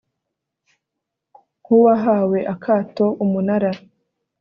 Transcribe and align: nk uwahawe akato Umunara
nk 1.61 1.67
uwahawe 1.77 2.39
akato 2.53 3.05
Umunara 3.23 3.71